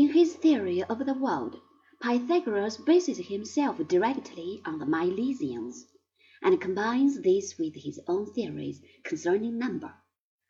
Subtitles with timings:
[0.00, 1.60] In his theory of the world,
[2.00, 5.86] Pythagoras bases himself directly on the Milesians,
[6.40, 9.92] and combines this with his own theories concerning number.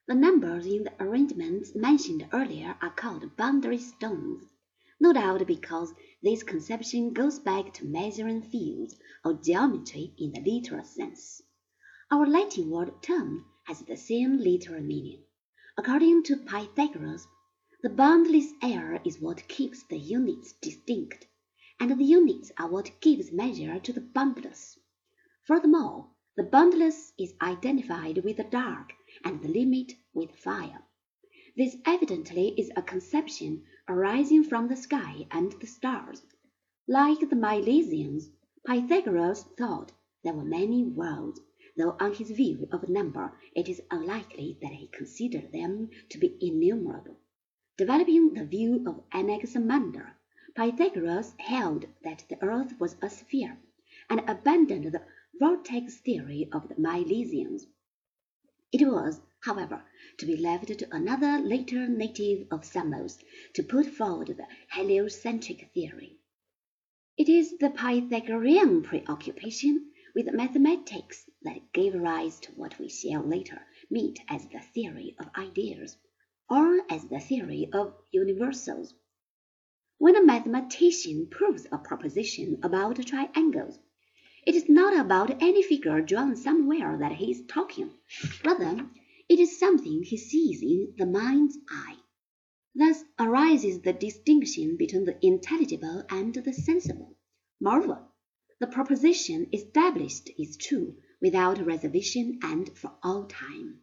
[0.07, 4.45] The numbers in the arrangements mentioned earlier are called boundary stones,
[5.01, 10.85] no doubt because this conception goes back to measuring fields or geometry in the literal
[10.85, 11.41] sense.
[12.11, 15.23] Our Latin word term has the same literal meaning.
[15.79, 17.27] According to Pythagoras,
[17.81, 21.29] the boundless air is what keeps the units distinct,
[21.79, 24.77] and the units are what gives measure to the boundless.
[25.45, 28.93] Furthermore, the boundless is identified with the dark
[29.25, 30.83] and the limit with fire.
[31.57, 36.23] This evidently is a conception arising from the sky and the stars.
[36.89, 38.25] Like the Milesians,
[38.67, 39.93] Pythagoras thought
[40.25, 41.41] there were many worlds,
[41.77, 46.37] though on his view of number it is unlikely that he considered them to be
[46.41, 47.18] innumerable.
[47.79, 50.17] Developing the view of Anaximander,
[50.57, 53.57] Pythagoras held that the earth was a sphere,
[54.11, 55.07] and abandoned the
[55.39, 57.69] vortex theory of the Milesians.
[58.73, 59.85] It was, however,
[60.17, 63.23] to be left to another later native of Samos
[63.55, 66.19] to put forward the heliocentric theory.
[67.17, 73.65] It is the Pythagorean preoccupation with mathematics that gave rise to what we shall later
[73.89, 75.97] meet as the theory of ideas
[76.99, 78.93] as the theory of universals.
[79.99, 83.79] When a mathematician proves a proposition about triangles,
[84.45, 87.93] it is not about any figure drawn somewhere that he is talking.
[88.45, 88.85] Rather,
[89.29, 91.99] it is something he sees in the mind's eye.
[92.75, 97.17] Thus arises the distinction between the intelligible and the sensible.
[97.61, 98.09] Moreover,
[98.59, 103.83] the proposition established is true without reservation and for all time.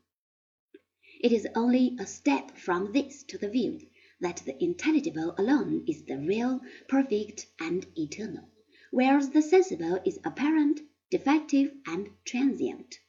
[1.19, 3.80] It is only a step from this to the view
[4.19, 8.49] that the intelligible alone is the real, perfect, and eternal,
[8.91, 13.00] whereas the sensible is apparent, defective, and transient.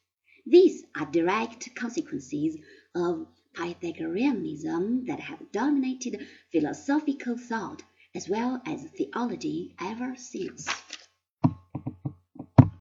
[0.47, 2.57] These are direct consequences
[2.95, 7.83] of Pythagoreanism that have dominated philosophical thought
[8.15, 10.69] as well as theology ever since.